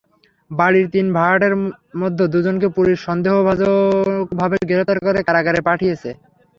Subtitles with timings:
[0.51, 1.53] বাড়ির তিন ভাড়াটের
[2.01, 6.09] মধ্যে দুজনকে পুলিশ সন্দেহজনকভাবে গ্রেপ্তার করে কারাগারে পাঠিয়েছে।